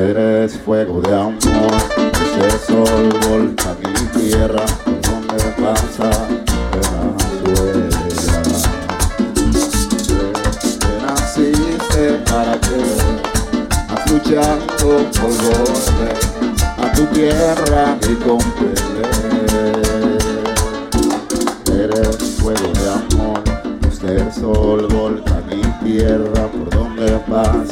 Eres 0.00 0.56
fuego 0.56 1.02
de 1.02 1.14
amor, 1.14 1.36
ese 1.36 2.58
sol, 2.66 3.10
volcán 3.28 3.76
y 3.82 4.18
tierra, 4.18 4.64
donde 4.86 5.44
pasa 5.60 6.08
Venezuela. 6.72 7.98
naciste 11.06 12.04
para 12.30 12.54
que, 12.62 12.80
a 13.90 13.94
llanto 14.24 14.88
por 15.20 15.32
volver 15.42 16.16
a 16.78 16.92
tu 16.92 17.04
tierra 17.12 17.82
y 18.00 18.14
comprender. 18.14 19.10
Eres 21.74 22.16
fuego 22.38 22.68
de 22.72 22.86
amor, 22.88 23.42
ese 23.86 24.40
sol, 24.40 24.88
volcán 24.88 25.44
mi 25.46 25.60
tierra, 25.84 26.48
por 26.48 26.70
donde 26.70 27.18
pasa 27.28 27.69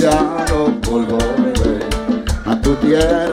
ya 0.00 0.46
no 0.48 0.80
volveré 0.80 1.78
a 2.46 2.58
tu 2.62 2.74
tierra. 2.76 3.29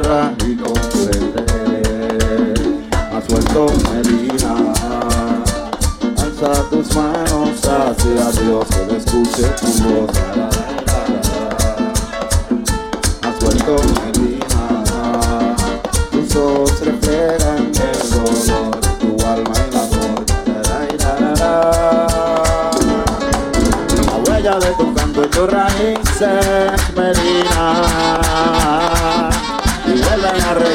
de 30.32 30.40
la 30.40 30.54
red, 30.54 30.74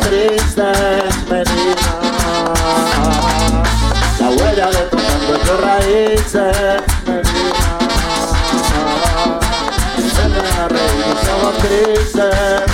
tristes 0.00 1.14
Medina. 1.30 1.92
La 4.18 4.28
huella 4.30 4.70
de 4.70 4.82
tu 4.90 4.98
sangre, 4.98 5.38
tus 5.44 5.60
raíces 5.60 6.82
Medina. 7.06 7.68
De 10.22 10.42
la 10.42 10.68
red, 10.68 10.88
tristes 11.60 12.71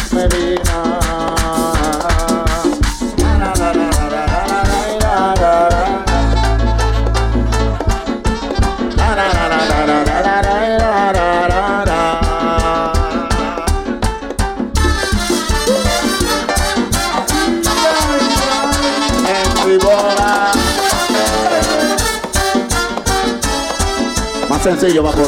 sencillo, 24.76 25.02
vapor. 25.02 25.26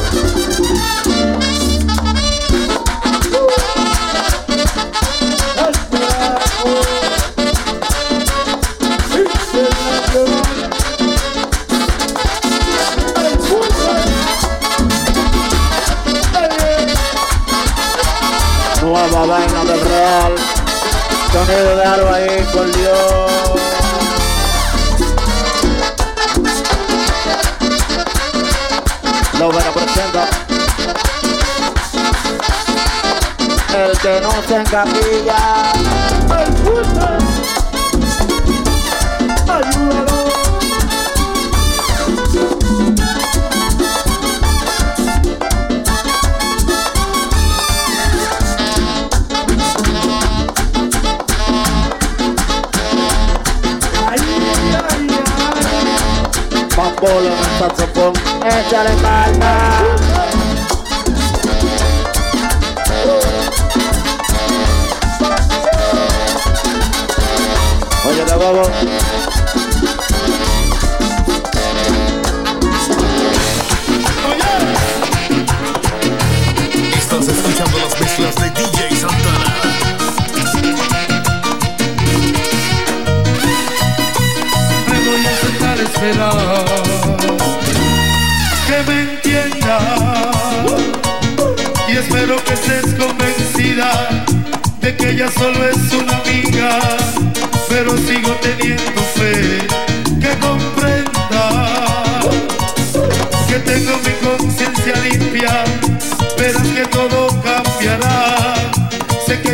Nueva 18.83 19.27
vaina 19.27 19.65
del 19.65 19.81
real. 19.81 20.35
Sonido 21.33 21.77
de 21.77 21.85
Aro 21.85 22.13
ahí 22.13 22.45
con 22.53 22.71
Dios. 22.73 23.80
lo 29.41 29.51
representa. 29.51 30.29
El 33.75 33.99
que 33.99 34.21
no 34.21 34.31
se 34.47 34.57
encapilla, 34.57 35.73
el 36.41 36.53
fuerte, 36.59 37.07
ayúdalo. 39.49 40.21
Mambo 56.77 58.30
échale 58.59 58.95
palma. 59.03 59.55
Oye, 68.09 68.25
la 68.27 68.37
bobo. 68.37 69.20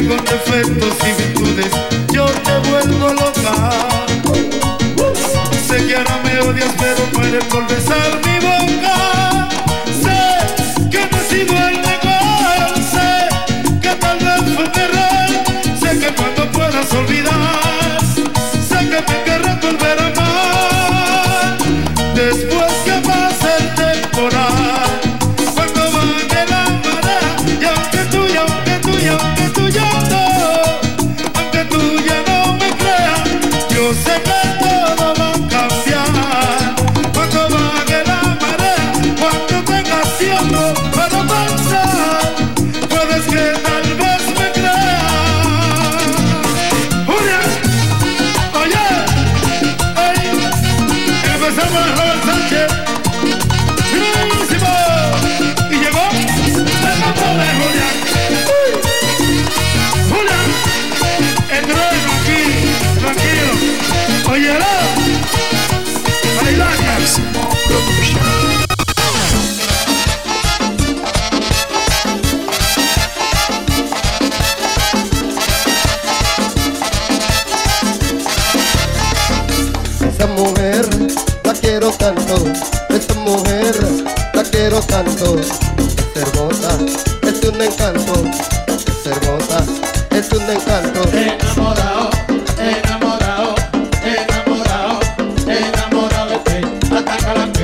con 0.09 0.25
defectos 0.25 0.97
y 1.33 1.36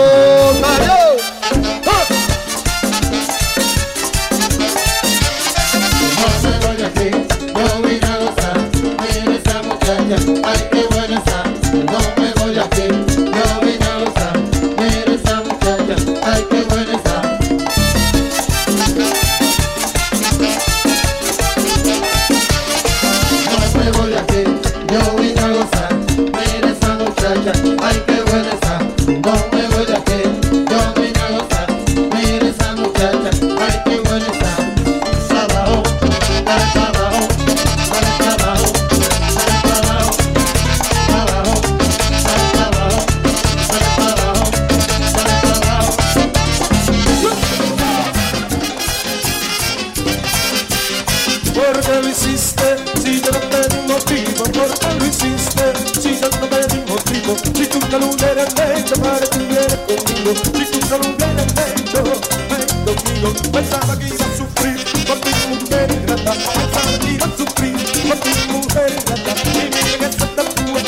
¿Por 51.58 51.80
qué 51.80 51.94
lo 52.00 52.08
hiciste? 52.08 52.76
Si 53.02 53.20
yo 53.20 53.32
no 53.32 53.40
te 53.50 53.60
di 53.74 53.80
motivo, 53.88 54.44
¿por 54.44 54.78
qué 54.78 54.94
lo 54.96 55.04
hiciste? 55.04 55.64
Si 56.00 56.10
yo 56.20 56.28
no 56.30 56.46
te 56.46 56.60
di 56.68 56.80
motivo, 56.88 57.36
si 57.52 57.66
tú 57.66 57.80
no 57.90 57.98
lo 57.98 58.06
hubieras 58.06 58.54
hecho 58.54 58.94
para 59.02 59.18
que 59.18 59.24
estuvieras 59.24 59.78
conmigo, 59.78 60.30
si 60.54 60.64
tú 60.70 60.78
no 60.88 60.98
lo 60.98 61.08
hubieras 61.10 61.50
hecho, 61.66 62.00
ven 62.48 62.68
conmigo, 62.86 63.28
pensaba 63.50 63.98
que 63.98 64.06
iba 64.06 64.24
a 64.24 64.36
sufrir 64.36 64.78
por 65.04 65.18
ti 65.18 65.30
mujer 65.48 65.90
ingrata, 65.90 66.32
pensaba 66.32 66.98
que 67.00 67.10
iba 67.10 67.26
a 67.26 67.36
sufrir 67.36 67.76
por 68.06 68.18
ti 68.22 68.30
mujer 68.52 68.90
ingrata, 68.94 69.32
y 69.42 69.66
mira 69.74 69.94
que 69.98 70.08
se 70.14 70.26
te 70.36 70.42
fue, 70.54 70.80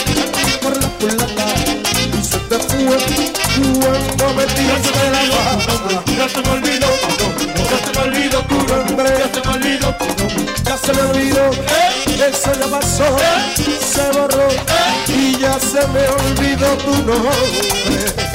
por 0.63 0.75
la 0.81 0.89
culata, 1.01 1.47
y 2.15 2.23
se 2.23 2.39
te 2.39 2.59
fue 2.61 2.99
cuando 3.81 4.35
me 4.35 4.45
tiraste 4.47 5.03
la 5.11 5.23
mano, 5.35 6.05
ya 6.17 6.29
se 6.29 6.41
me 6.41 6.51
olvidó, 6.51 6.87
se 10.93 11.03
me 11.03 11.09
olvidó, 11.09 11.51
eso 12.07 12.53
ya 12.59 12.67
pasó, 12.67 13.05
se 13.57 14.19
borró 14.19 14.49
y 15.09 15.39
ya 15.39 15.59
se 15.61 15.87
me 15.89 16.09
olvidó 16.09 16.67
tu 16.79 16.95
nombre. 17.03 18.30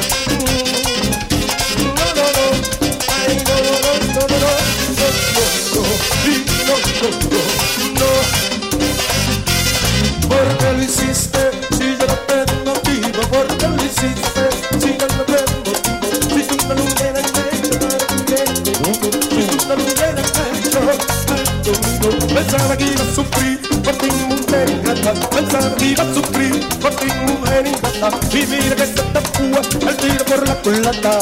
Pensaba 22.65 22.77
que 22.77 22.85
iba 22.85 23.03
a 23.03 23.15
sufrir 23.15 23.59
por 23.83 23.95
ti, 23.97 24.09
mujer 24.27 24.69
ingrata, 24.69 25.13
pensaba 25.29 25.75
que 25.75 25.85
iba 25.85 26.03
a 26.03 26.13
sufrir 26.13 26.67
por 26.79 26.95
ti, 26.95 27.05
mujer 27.27 27.67
ingrata, 27.67 28.09
y 28.31 28.45
mira 28.47 28.75
que 28.75 28.85
se 28.85 28.93
te 28.93 29.21
fue 29.33 29.89
el 29.89 29.97
tiro 29.97 30.25
por 30.25 30.47
la 30.47 30.55
culata, 30.55 31.19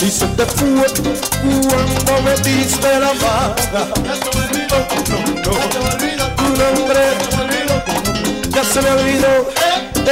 y 0.00 0.10
se 0.10 0.26
te 0.28 0.46
fue 0.46 0.86
cuando 1.68 2.22
metiste 2.22 3.00
la 3.00 3.12
mano. 3.14 3.54
Ya 4.06 4.14
se 4.16 4.30
me 4.34 4.44
olvidó 4.46 4.76
tu 4.88 4.98
nombre, 5.12 5.66
tu 6.36 6.46
nombre, 6.56 7.02
ya 8.48 8.64
se 8.64 8.80
me 8.80 8.90
olvidó, 8.90 9.50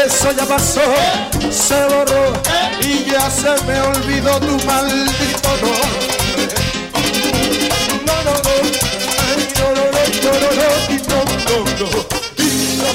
eso 0.05 0.33
ya 0.37 0.45
pasó, 0.45 0.83
se 1.51 1.85
borró. 1.87 2.33
Y 2.83 3.11
ya 3.11 3.31
se 3.31 3.51
me 3.65 3.81
olvidó 3.81 4.39
tu 4.41 4.67
maldito 4.67 5.49
nombre. 5.63 6.06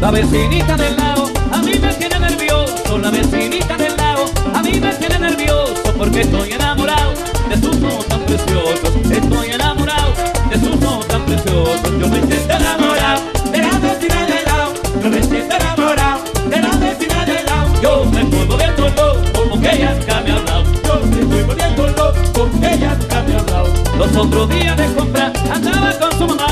La 0.00 0.10
vecinita 0.10 0.76
del 0.76 0.94
lado 0.96 1.30
a 1.50 1.62
mí 1.62 1.72
me 1.80 1.92
tiene 1.94 2.18
nervioso. 2.18 2.98
La 2.98 3.10
vecinita 3.10 3.76
del 3.76 3.96
lado 3.96 4.26
a 4.54 4.62
mí 4.62 4.78
me 4.78 4.94
tiene 4.94 5.18
nervioso 5.18 5.74
porque 5.96 6.20
estoy 6.20 6.52
enamorado 6.52 7.14
de 7.48 7.56
sus 7.56 7.82
ojos 7.82 8.06
tan 8.06 8.20
preciosos. 8.20 8.94
Estoy 9.10 9.50
enamorado 9.50 10.12
de 10.50 10.60
sus 10.60 10.84
ojos 10.84 11.08
tan 11.08 11.24
preciosos. 11.24 11.90
Yo 11.98 12.08
me 12.08 12.20
siento 12.26 12.54
enamorado 12.54 13.22
de 13.50 13.58
la 13.58 13.78
vecina 13.78 14.26
del 14.26 14.44
lado. 14.44 14.74
Yo 15.02 15.10
me 15.10 15.22
siento 15.22 15.56
enamorado 15.56 16.20
de 16.50 16.60
la 16.60 16.70
vecina 16.76 17.24
del 17.24 17.46
lado. 17.46 17.82
Yo 17.82 18.04
me 18.04 18.20
estoy 18.20 18.46
volviendo 18.46 18.88
loco 18.88 19.48
porque 19.50 19.70
ella 19.76 19.94
nunca 19.94 20.20
me 20.20 20.30
ha 20.30 20.36
hablado. 20.36 20.64
Yo 20.84 21.06
me 21.06 21.20
estoy 21.20 21.42
volviendo 21.42 21.86
loco 21.88 22.22
porque 22.34 22.74
ella 22.74 22.94
nunca 22.94 23.22
me 23.22 23.34
ha 23.34 23.38
hablado. 23.38 23.68
Los 23.98 24.16
otros 24.16 24.48
días 24.50 24.76
de 24.76 24.94
compra 24.94 25.32
andaba 25.52 25.92
con 25.98 26.18
su 26.18 26.26
mamá. 26.26 26.48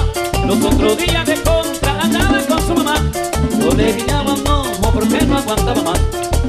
Los 0.47 0.64
otros 0.64 0.97
días 0.97 1.26
de 1.26 1.35
compra 1.42 1.63
Yo 3.64 3.71
le 3.73 3.92
guiñaba 3.94 4.35
un 4.35 4.47
ojo 4.47 4.92
porque 4.92 5.25
no 5.25 5.38
aguantaba 5.38 5.83
más. 5.83 6.00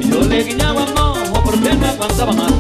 Yo 0.02 0.22
le 0.22 0.44
guiñaba 0.44 0.84
un 0.84 0.98
ojo 0.98 1.44
porque 1.46 1.74
no 1.74 1.88
aguantaba 1.88 2.34
más. 2.34 2.52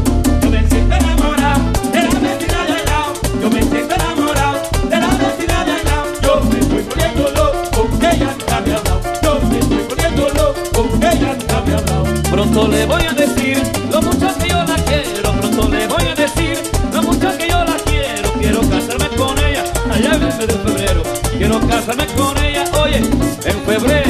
Yo 0.41 0.49
me 0.49 0.65
siento 0.69 0.95
enamorado 0.95 1.61
de 1.91 2.01
la 2.01 2.19
vecina 2.19 2.63
del 2.63 2.85
lado. 2.85 3.13
Yo 3.41 3.49
me 3.49 3.61
siento 3.63 3.95
enamorado 3.95 4.61
de 4.89 4.97
la 4.97 5.07
vecina 5.07 5.65
del 5.65 5.83
lado. 5.83 6.05
Yo 6.21 6.41
me 6.49 6.59
estoy 6.59 6.83
volviendo 6.83 7.29
loco 7.31 7.57
porque 7.75 8.07
ella 8.15 8.29
nunca 8.39 8.61
me 8.61 8.73
ha. 8.73 9.21
Yo 9.21 9.39
me 9.49 9.59
estoy 9.59 9.83
volviendo 9.89 10.29
loco 10.29 10.59
porque 10.73 11.07
ella 11.07 11.35
nunca 11.37 11.61
me 11.65 11.73
ha. 11.75 12.31
Pronto 12.31 12.67
le 12.69 12.85
voy 12.85 13.03
a 13.03 13.13
decir 13.13 13.61
lo 13.91 14.01
mucho 14.01 14.37
que 14.39 14.47
yo 14.47 14.63
la 14.63 14.75
quiero. 14.87 15.31
Pronto 15.33 15.69
le 15.69 15.87
voy 15.87 16.03
a 16.03 16.15
decir 16.15 16.57
lo 16.93 17.03
mucho 17.03 17.37
que 17.37 17.49
yo 17.49 17.63
la 17.65 17.75
quiero. 17.85 18.31
Quiero 18.39 18.61
casarme 18.61 19.09
con 19.17 19.37
ella 19.37 19.63
allá 19.91 20.15
en 20.15 20.23
el 20.23 20.47
de 20.47 20.53
febrero. 20.53 21.03
Quiero 21.37 21.59
casarme 21.67 22.07
con 22.15 22.37
ella, 22.41 22.63
oye, 22.81 22.97
en 22.97 23.59
febrero. 23.65 24.04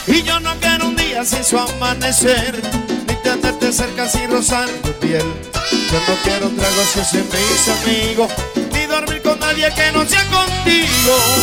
Y 0.08 0.22
yo 0.24 0.40
no 0.42 0.54
quiero 0.60 0.88
un 0.88 0.96
día 0.98 1.24
sin 1.24 1.44
su 1.44 1.58
amanecer, 1.58 2.62
ni 3.08 3.16
tenerte 3.16 3.72
cerca 3.72 4.10
sin 4.10 4.30
rozar 4.30 4.68
tu 4.84 4.92
piel. 5.00 5.24
Yo 5.72 6.00
no 6.08 6.16
quiero 6.24 6.50
tragos 6.50 6.88
si 6.94 7.06
sin 7.06 7.26
mis 7.30 7.68
amigos, 7.70 8.32
que 9.56 9.92
no 9.94 10.06
sea 10.06 10.22
contigo. 10.26 11.35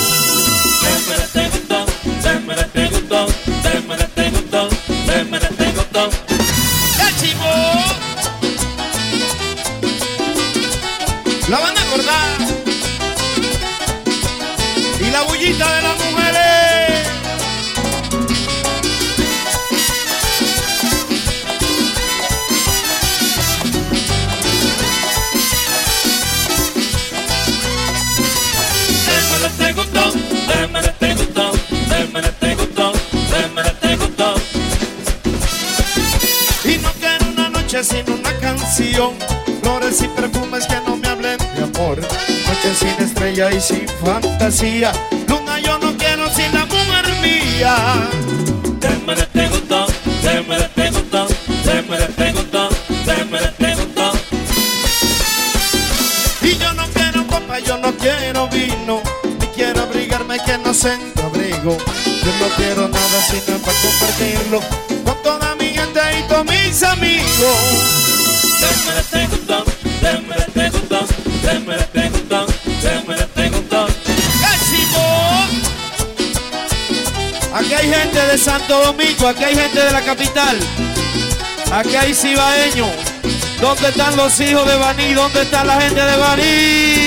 Noche 37.82 38.04
sin 38.04 38.12
una 38.12 38.32
canción. 38.38 39.12
Flores 39.62 40.02
y 40.02 40.08
perfumes 40.08 40.66
que 40.66 40.76
no 40.86 40.96
me 40.96 41.08
hablen 41.08 41.38
de 41.38 41.62
amor. 41.62 42.00
Noche 42.00 42.74
sin 42.78 43.04
estrella 43.04 43.52
y 43.52 43.60
sin 43.60 43.88
fantasía. 44.04 44.92
Luna 45.28 45.58
yo 45.60 45.78
no 45.78 45.96
quiero 45.96 46.30
sin 46.30 46.52
la 46.52 46.66
mujer 46.66 47.06
mía. 47.22 48.08
Y 56.42 56.58
yo 56.58 56.72
no 56.74 56.84
quiero 56.88 57.26
copa, 57.26 57.58
yo 57.60 57.78
no 57.78 57.92
quiero 57.96 58.48
vino. 58.48 59.00
Ni 59.40 59.46
quiero 59.48 59.82
abrigarme 59.82 60.38
que 60.44 60.58
no 60.58 60.74
siento 60.74 61.22
abrigo. 61.22 61.76
Yo 61.76 62.32
no 62.40 62.48
quiero 62.56 62.88
nada 62.88 63.22
sino 63.30 63.58
para 63.58 63.78
compartirlo 63.78 64.91
y 65.94 66.22
todos 66.28 66.46
mis 66.46 66.82
amigos. 66.82 67.22
Aquí 77.54 77.74
hay 77.74 77.90
gente 77.90 78.26
de 78.26 78.38
Santo 78.38 78.82
Domingo, 78.82 79.28
aquí 79.28 79.44
hay 79.44 79.54
gente 79.54 79.80
de 79.80 79.90
la 79.90 80.00
capital, 80.00 80.58
aquí 81.70 81.94
hay 81.96 82.14
cibaeños. 82.14 82.88
¿Dónde 83.60 83.88
están 83.90 84.16
los 84.16 84.40
hijos 84.40 84.66
de 84.66 84.76
Baní? 84.76 85.12
¿Dónde 85.12 85.42
está 85.42 85.62
la 85.62 85.80
gente 85.80 86.02
de 86.02 86.16
Baní? 86.16 87.01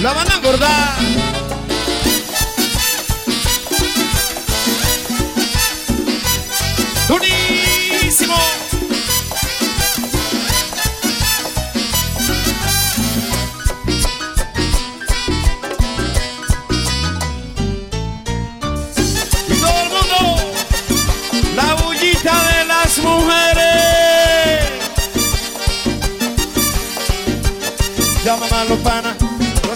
La 0.00 0.14
van 0.14 0.30
a 0.30 0.34
engordar. 0.36 1.29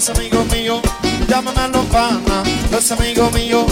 Los 0.07 0.19
amigos 0.19 0.47
míos. 0.53 0.81
Llámame 1.29 1.61
a 1.61 1.69
los 1.69 1.87
panas, 1.87 2.49
los 2.71 2.93
amigos 2.93 3.33
míos. 3.33 3.65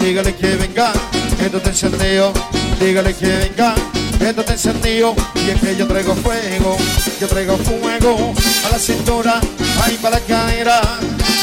Dígale 0.00 0.36
que 0.36 0.54
venga, 0.54 0.92
que 1.36 1.46
esto 1.46 1.60
te 1.60 1.70
encendeo. 1.70 2.32
Dígale 2.78 3.14
que 3.14 3.26
venga, 3.26 3.74
que 4.18 4.28
esto 4.28 4.44
te 4.44 4.52
encendido. 4.52 5.14
Y 5.34 5.50
es 5.50 5.60
que 5.60 5.76
yo 5.76 5.88
traigo 5.88 6.14
fuego, 6.14 6.76
yo 7.20 7.26
traigo 7.26 7.56
fuego 7.56 8.32
a 8.66 8.70
la 8.70 8.78
cintura, 8.78 9.40
ahí 9.82 9.98
para 10.00 10.20
la 10.20 10.26
cadera. 10.26 10.80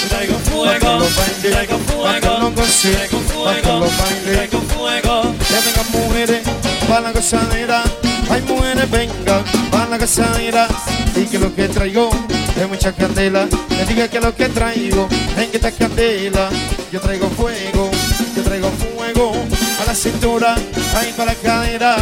Traigo 0.09 0.37
fuego, 0.39 1.05
traigo 1.41 1.77
fuego, 1.79 2.53
traigo 2.61 3.19
fuego, 3.19 3.89
traigo 4.23 4.61
fuego. 4.61 5.35
Que 5.47 5.55
vengan 5.65 5.91
mujeres 5.91 6.41
para 6.87 7.01
la 7.01 7.11
gozadera. 7.11 7.83
Hay 8.29 8.41
mujeres, 8.41 8.89
vengan 8.91 9.43
para 9.71 9.89
la 9.89 9.97
gozadera. 9.97 10.67
Y 11.15 11.25
que 11.25 11.39
lo 11.39 11.53
que 11.55 11.67
traigo 11.67 12.09
es 12.55 12.67
mucha 12.67 12.91
candela. 12.91 13.47
Le 13.69 13.85
diga 13.85 14.07
que 14.07 14.19
lo 14.19 14.35
que 14.35 14.49
traigo 14.49 15.07
es 15.37 15.47
que 15.47 15.57
esta 15.57 15.71
candela. 15.71 16.49
Yo 16.91 17.01
traigo 17.01 17.29
fuego, 17.29 17.91
yo 18.35 18.43
traigo 18.43 18.69
fuego 18.69 19.33
a 19.81 19.85
la 19.85 19.93
cintura, 19.93 20.55
ahí 20.95 21.13
para 21.17 21.33
la 21.33 21.35
cadera. 21.35 21.95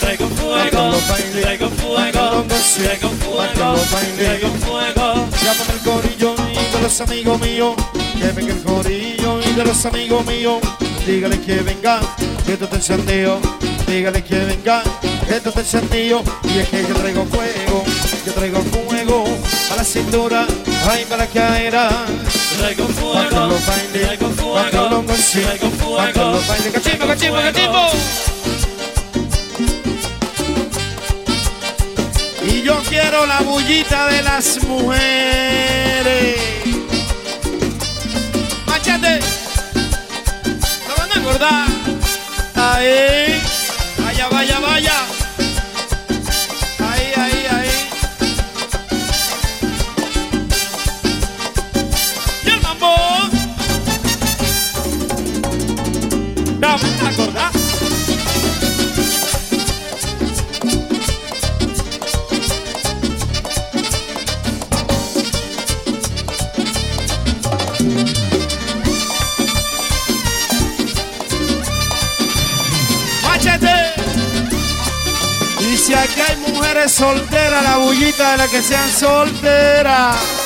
Traigo 0.00 0.28
Pa' 0.28 0.34
que 0.34 0.70
fuego, 0.70 1.00
baile, 1.08 1.40
traigo 1.42 1.68
fuego, 1.70 2.44
goce, 2.48 2.82
traigo 2.84 3.08
fuego, 3.10 3.76
baile. 3.92 4.24
traigo 4.24 4.48
fuego. 4.64 5.28
Llámame 5.42 5.72
el 5.74 5.80
corillo 5.80 6.34
y 6.52 6.76
de 6.76 6.82
los 6.82 7.00
amigos 7.00 7.40
míos. 7.40 7.74
Que 8.18 8.32
venga 8.32 8.52
el 8.52 8.62
corillo 8.62 9.40
y 9.40 9.52
de 9.52 9.64
los 9.64 9.84
amigos 9.86 10.26
míos. 10.26 10.58
Dígale 11.06 11.40
que 11.40 11.56
venga, 11.56 12.00
que 12.46 12.52
esto 12.52 12.68
te 12.68 12.76
encendeo. 12.76 13.40
Dígale 13.86 14.22
que 14.22 14.38
venga, 14.38 14.82
esto 15.36 15.52
te 15.52 15.60
encendeo. 15.60 16.22
Y 16.44 16.58
es 16.58 16.68
que 16.68 16.82
yo 16.82 16.94
traigo 16.94 17.24
fuego, 17.26 17.84
yo 18.26 18.32
traigo 18.32 18.60
fuego 18.62 19.24
a 19.72 19.76
la 19.76 19.84
cintura, 19.84 20.46
ahí 20.88 21.04
para 21.04 21.24
la 21.24 21.30
cadera. 21.30 21.90
Traigo 22.58 22.86
fuego, 22.88 23.58
baile, 23.66 24.06
traigo 24.06 24.28
pa' 24.28 24.70
que 24.70 24.76
lo 24.76 24.88
fuego, 24.88 25.02
goce, 25.02 25.40
traigo 25.42 25.70
fuego. 25.70 26.40
baile. 26.48 26.70
¡Cachimbo, 26.72 26.82
traigo 26.82 27.06
cachimbo, 27.06 27.36
fuego. 27.36 27.52
cachimbo! 27.52 27.90
Y 32.46 32.62
yo 32.62 32.82
quiero 32.88 33.26
la 33.26 33.40
bullita 33.40 34.06
de 34.08 34.22
las 34.22 34.62
mujeres. 34.64 36.36
Machete. 38.66 39.20
La 40.88 40.94
van 40.96 41.10
a 41.10 41.14
engordar. 41.14 41.68
Ahí. 42.56 43.49
Y 75.60 75.76
si 75.76 75.94
aquí 75.94 76.20
hay 76.20 76.36
mujeres 76.52 76.92
solteras, 76.92 77.62
la 77.62 77.76
bullita 77.78 78.32
de 78.32 78.36
las 78.38 78.48
que 78.48 78.62
sean 78.62 78.90
solteras. 78.90 80.39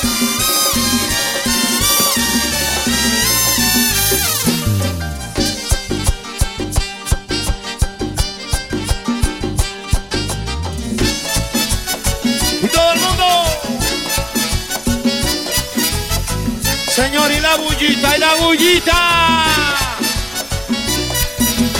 Señor, 16.95 17.29
y 17.29 17.41
la 17.41 17.57
bullita, 17.57 18.15
y 18.15 18.19
la 18.21 18.35
bullita. 18.35 19.43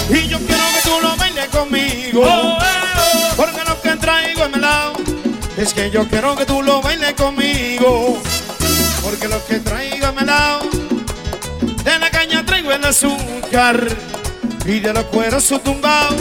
Y 0.10 0.28
yo 0.28 0.38
quiero 0.40 0.64
que 0.74 0.82
tú 0.84 1.00
lo 1.02 1.16
bailes 1.16 1.48
conmigo. 1.48 2.58
Porque 3.38 3.64
lo 3.66 3.82
que 3.82 3.96
traigo 3.96 4.44
es 4.44 4.52
melao. 4.52 4.92
Es 5.56 5.74
que 5.74 5.90
yo 5.90 6.06
quiero 6.10 6.36
que 6.36 6.46
tú 6.46 6.62
lo 6.62 6.82
bailes 6.82 7.14
conmigo. 7.14 8.22
Porque 9.02 9.30
lo 9.30 9.46
que 9.46 9.60
traigo 9.60 10.06
es 10.06 10.16
melao. 10.16 10.60
De 11.86 11.98
la 11.98 12.12
caña 12.12 12.46
traigo 12.46 12.74
el 12.74 12.84
azúcar. 12.84 13.88
Y 14.66 14.82
de 14.82 14.92
los 14.92 15.06
cueros 15.06 15.46
su 15.46 15.60
tumbao. 15.60 16.14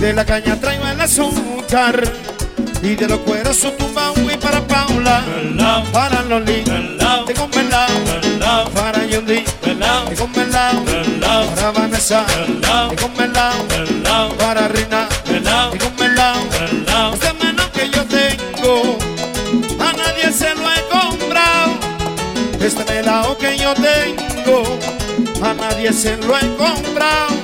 De 0.00 0.12
la 0.12 0.24
caña 0.24 0.60
traigo 0.60 0.86
el 0.86 1.00
azúcar. 1.00 2.00
Y 2.80 2.94
de 2.94 3.08
los 3.08 3.18
cueros 3.22 3.56
su 3.56 3.72
tumbao. 3.72 4.14
Y 4.32 4.36
para 4.36 4.64
Paula. 4.68 5.24
Para 5.92 6.22
Loli. 6.22 6.95
Tengo 7.26 7.48
melao. 7.48 8.70
Para 8.74 9.06
Yundi. 9.06 9.44
Tengo 9.62 10.28
melao. 10.28 10.84
Para 11.54 11.70
Vanessa. 11.72 12.24
Tengo 12.26 13.08
melao. 13.16 14.28
Para 14.38 14.68
Rina. 14.68 15.08
Tengo 15.24 15.90
melao. 15.98 16.40
Este 17.14 17.32
menor 17.34 17.70
que 17.72 17.90
yo 17.90 18.04
tengo. 18.06 18.98
A 19.80 19.92
nadie 19.92 20.32
se 20.32 20.54
lo 20.54 20.70
he 20.72 20.82
comprado. 20.88 21.72
Este 22.60 22.84
melao 22.92 23.36
que 23.38 23.56
yo 23.58 23.74
tengo. 23.74 24.78
A 25.42 25.54
nadie 25.54 25.92
se 25.92 26.16
lo 26.16 26.36
he 26.36 26.56
comprado. 26.56 27.34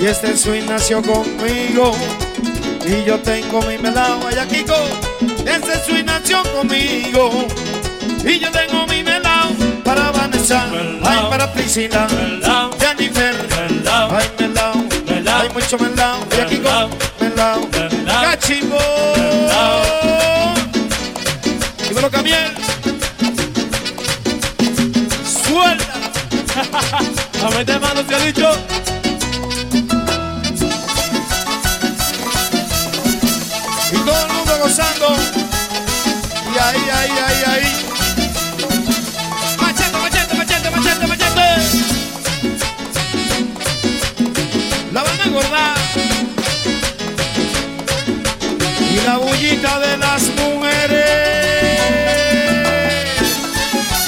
Y 0.00 0.06
este 0.06 0.36
swing 0.36 0.66
nació 0.66 1.02
conmigo. 1.02 1.94
Y 2.84 3.04
yo 3.04 3.18
tengo 3.20 3.62
mi 3.62 3.78
melao 3.78 4.26
allá 4.26 4.46
Kiko. 4.46 4.74
Este 5.46 5.78
swing 5.84 6.04
nació 6.04 6.42
conmigo. 6.54 7.46
Y 8.24 8.38
yo 8.38 8.50
tengo 8.50 8.86
mi 8.86 9.02
melao 9.02 9.50
para 9.84 10.10
Vanessa. 10.12 10.64
Ay, 11.04 11.18
para 11.28 11.52
Priscila. 11.52 12.06
Jennifer. 12.78 13.34
Ay, 13.90 14.30
melao. 14.38 14.74
Hay 15.40 15.48
mucho 15.50 15.78
melao. 15.78 16.18
Allá 16.30 16.46
Kiko. 16.46 16.90
Melao. 17.20 17.68
Cachimbo. 18.06 18.78
Dímelo, 21.88 22.10
Camiel. 22.10 22.52
Suelta. 25.24 25.92
A 27.46 27.50
meter 27.50 27.80
mano 27.80 28.02
se 28.08 28.14
ha 28.14 28.18
dicho. 28.18 29.01
La 49.04 49.16
bullita 49.16 49.78
de 49.80 49.96
las 49.96 50.28
mujeres. 50.30 51.80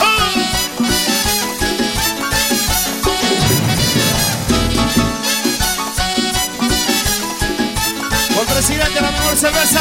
¡Oh! 0.01 0.05
Por 8.35 8.47
presidente 8.47 8.95
de 8.95 9.01
la 9.01 9.11
mejor 9.11 9.37
cerveza. 9.37 9.81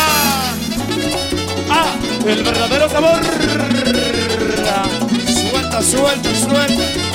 Ah, 1.70 1.96
el 2.26 2.44
verdadero 2.44 2.90
sabor. 2.90 3.22
Suelta, 5.52 5.82
suelta, 5.82 6.36
suelta. 6.36 7.13